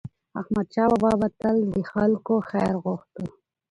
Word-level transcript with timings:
احمدشاه 0.39 0.87
بابا 1.01 1.11
به 1.19 1.27
تل 1.39 1.57
د 1.73 1.75
خلکو 1.91 2.35
خیر 2.49 2.73
غوښت. 2.83 3.13